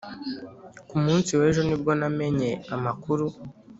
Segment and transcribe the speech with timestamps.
[0.89, 3.25] ku munsi w'ejo ni bwo namenye amakuru.(